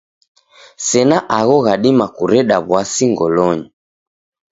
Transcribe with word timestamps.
Sena 0.87 1.17
agho 1.37 1.57
ghadima 1.65 2.05
kureda 2.17 2.55
w'asi 2.69 3.05
ngolonyi. 3.11 3.67